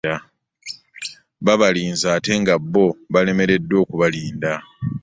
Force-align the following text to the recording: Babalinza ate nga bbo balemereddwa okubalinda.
Babalinza 1.45 2.07
ate 2.17 2.33
nga 2.41 2.55
bbo 2.61 2.85
balemereddwa 3.13 3.77
okubalinda. 3.83 4.53